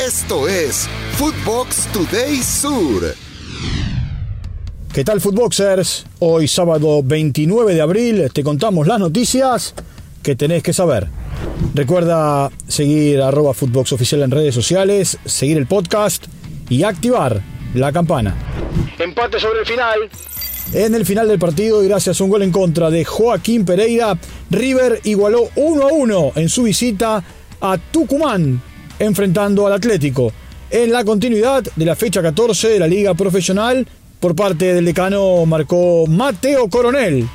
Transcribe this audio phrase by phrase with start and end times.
[0.00, 3.14] Esto es Footbox Today Sur.
[4.92, 6.04] ¿Qué tal, Footboxers?
[6.18, 9.72] Hoy, sábado 29 de abril, te contamos las noticias
[10.22, 11.06] que tenés que saber.
[11.74, 16.24] Recuerda seguir arroba Footbox Oficial en redes sociales, seguir el podcast
[16.68, 17.40] y activar
[17.72, 18.34] la campana.
[18.98, 20.10] Empate sobre el final.
[20.72, 24.18] En el final del partido y gracias a un gol en contra de Joaquín Pereira,
[24.50, 27.22] River igualó 1 a 1 en su visita
[27.60, 28.60] a Tucumán,
[28.98, 30.32] enfrentando al Atlético.
[30.70, 33.86] En la continuidad de la fecha 14 de la Liga Profesional,
[34.20, 37.28] por parte del decano marcó Mateo Coronel.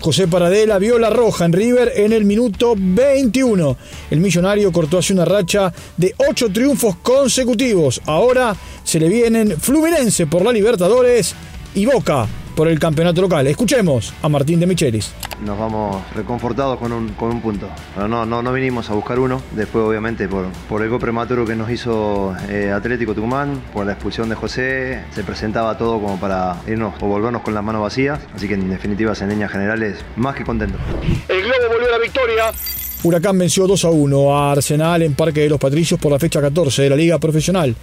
[0.00, 3.76] José Paradela vio la roja en River en el minuto 21.
[4.10, 8.02] El millonario cortó así una racha de 8 triunfos consecutivos.
[8.04, 11.34] Ahora se le vienen Fluminense por la Libertadores
[11.74, 13.46] y Boca por el campeonato local.
[13.46, 15.12] Escuchemos a Martín de Michelis.
[15.44, 17.68] Nos vamos reconfortados con un, con un punto.
[17.96, 19.42] no, no, no vinimos a buscar uno.
[19.52, 23.92] Después, obviamente, por, por el gol prematuro que nos hizo eh, Atlético Tucumán, por la
[23.92, 28.20] expulsión de José, se presentaba todo como para irnos o volvernos con las manos vacías.
[28.34, 30.78] Así que, en definitiva, en líneas generales, más que contento.
[31.28, 32.44] El Globo volvió a la victoria.
[33.02, 36.40] Huracán venció 2 a 1 a Arsenal en Parque de los Patricios por la fecha
[36.40, 37.74] 14 de la Liga Profesional.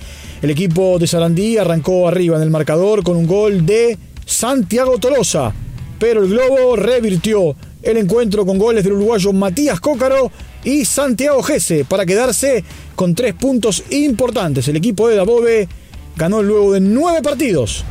[0.42, 5.54] El equipo de Sarandí arrancó arriba en el marcador con un gol de Santiago Tolosa,
[6.00, 10.32] pero el Globo revirtió el encuentro con goles del uruguayo Matías Cócaro
[10.64, 12.64] y Santiago Gese para quedarse
[12.96, 14.68] con tres puntos importantes.
[14.68, 15.68] El equipo de Dabove
[16.16, 17.84] ganó luego de nueve partidos.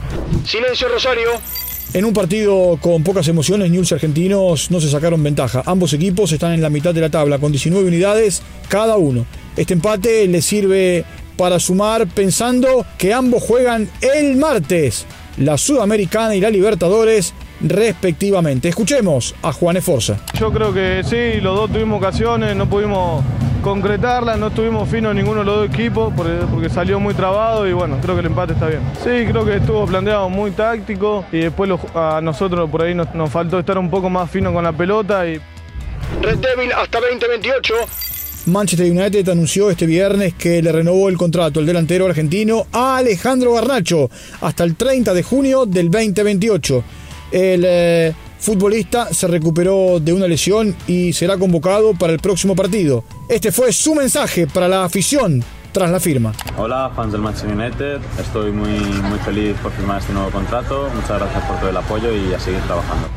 [0.47, 1.31] Silencio Rosario.
[1.93, 5.65] En un partido con pocas emociones, News argentinos no se sacaron ventaja.
[5.67, 9.27] Ambos equipos están en la mitad de la tabla con 19 unidades cada uno.
[9.57, 11.05] Este empate les sirve
[11.37, 15.05] para sumar pensando que ambos juegan el martes
[15.41, 18.69] la Sudamericana y la Libertadores respectivamente.
[18.69, 20.19] Escuchemos a Juan Esforza.
[20.39, 23.25] Yo creo que sí, los dos tuvimos ocasiones, no pudimos
[23.63, 27.99] concretarla, no estuvimos finos ninguno de los dos equipos porque salió muy trabado y bueno,
[28.01, 28.83] creo que el empate está bien.
[29.03, 33.31] Sí, creo que estuvo planteado muy táctico y después a nosotros por ahí nos, nos
[33.31, 35.41] faltó estar un poco más fino con la pelota y...
[36.23, 37.75] Red Devil hasta 2028.
[38.51, 43.55] Manchester United anunció este viernes que le renovó el contrato al delantero argentino a Alejandro
[43.55, 46.85] Garnacho hasta el 30 de junio del 2028.
[47.31, 53.05] El eh, futbolista se recuperó de una lesión y será convocado para el próximo partido.
[53.29, 56.33] Este fue su mensaje para la afición tras la firma.
[56.59, 58.01] Hola, fans del Manchester United.
[58.19, 60.89] Estoy muy, muy feliz por firmar este nuevo contrato.
[60.93, 63.09] Muchas gracias por todo el apoyo y a seguir trabajando.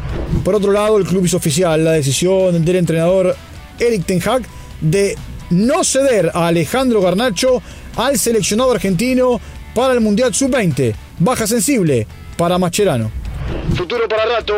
[0.44, 3.36] Por otro lado, el club hizo oficial la decisión del entrenador
[3.80, 4.44] Eric Ten Hag
[4.84, 5.18] de
[5.50, 7.62] no ceder a Alejandro Garnacho
[7.96, 9.42] al seleccionado argentino
[9.74, 10.94] para el Mundial Sub-20.
[11.20, 12.06] Baja sensible
[12.38, 13.12] para Mascherano.
[13.76, 14.54] Futuro para rato.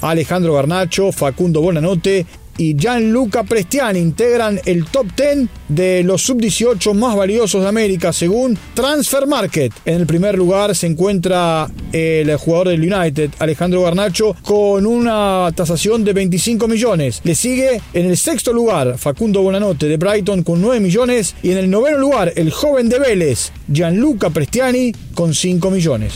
[0.00, 2.26] Alejandro Garnacho, Facundo Bonanote
[2.62, 8.56] y Gianluca Prestiani integran el top 10 de los sub-18 más valiosos de América según
[8.74, 9.72] Transfer Market.
[9.84, 16.04] En el primer lugar se encuentra el jugador del United, Alejandro Garnacho, con una tasación
[16.04, 17.20] de 25 millones.
[17.24, 21.58] Le sigue en el sexto lugar Facundo Bonanote de Brighton con 9 millones y en
[21.58, 26.14] el noveno lugar el joven de Vélez, Gianluca Prestiani, con 5 millones.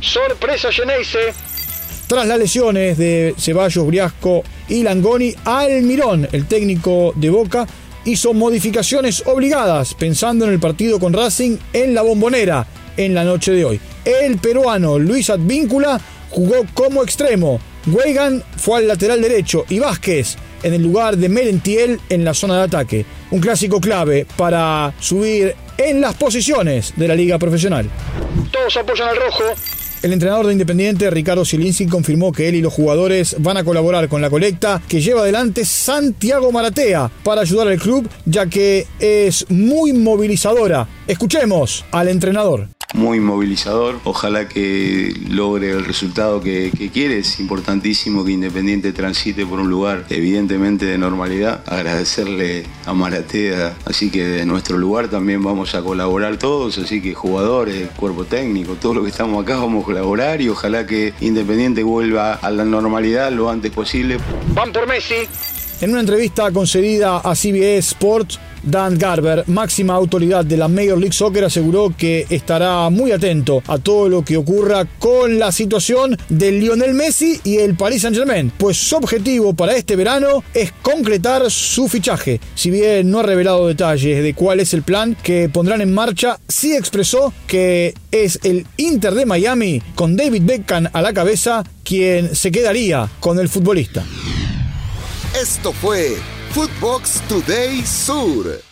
[0.00, 1.49] Sorpresa Geneise
[2.10, 7.68] tras las lesiones de Ceballos, Briasco y Langoni, Almirón, el técnico de Boca,
[8.04, 12.66] hizo modificaciones obligadas pensando en el partido con Racing en la bombonera
[12.96, 13.80] en la noche de hoy.
[14.04, 16.00] El peruano Luis Advíncula
[16.30, 17.60] jugó como extremo.
[17.86, 22.56] Weigan fue al lateral derecho y Vázquez en el lugar de Merentiel en la zona
[22.56, 23.06] de ataque.
[23.30, 27.88] Un clásico clave para subir en las posiciones de la liga profesional.
[28.50, 29.44] Todos apoyan al rojo.
[30.02, 34.08] El entrenador de Independiente, Ricardo Zielinski, confirmó que él y los jugadores van a colaborar
[34.08, 39.44] con la colecta que lleva adelante Santiago Maratea para ayudar al club, ya que es
[39.50, 40.88] muy movilizadora.
[41.06, 44.00] Escuchemos al entrenador muy movilizador.
[44.04, 47.18] Ojalá que logre el resultado que, quiere.
[47.18, 51.62] Es importantísimo que Independiente transite por un lugar evidentemente de normalidad.
[51.66, 53.76] Agradecerle a Maratea.
[53.84, 56.78] Así que de nuestro lugar también vamos a colaborar todos.
[56.78, 60.86] Así que jugadores, cuerpo técnico, todo lo que estamos acá vamos a colaborar y ojalá
[60.86, 64.18] que Independiente vuelva a la normalidad lo antes posible.
[64.54, 65.28] Van por Messi.
[65.80, 71.12] En una entrevista concedida a CBS Sports, Dan Garber, máxima autoridad de la Major League
[71.12, 76.52] Soccer, aseguró que estará muy atento a todo lo que ocurra con la situación de
[76.52, 81.88] Lionel Messi y el Paris Saint-Germain, pues su objetivo para este verano es concretar su
[81.88, 82.40] fichaje.
[82.54, 86.38] Si bien no ha revelado detalles de cuál es el plan que pondrán en marcha,
[86.48, 92.34] sí expresó que es el Inter de Miami con David Beckham a la cabeza quien
[92.34, 94.04] se quedaría con el futbolista.
[95.40, 96.16] Esto fue
[96.52, 98.69] Footbox Today Sur.